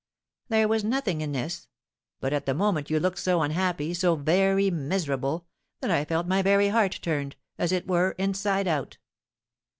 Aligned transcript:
"There 0.49 0.67
was 0.67 0.83
nothing 0.83 1.21
in 1.21 1.31
this; 1.31 1.67
but 2.19 2.33
at 2.33 2.47
the 2.47 2.55
moment 2.55 2.89
you 2.89 2.99
looked 2.99 3.19
so 3.19 3.43
unhappy, 3.43 3.93
so 3.93 4.15
very 4.15 4.71
miserable, 4.71 5.45
that 5.79 5.91
I 5.91 6.05
felt 6.05 6.25
my 6.25 6.41
very 6.41 6.69
heart 6.69 6.97
turned, 7.03 7.35
as 7.59 7.71
it 7.71 7.87
were, 7.87 8.15
inside 8.17 8.67
out. 8.67 8.97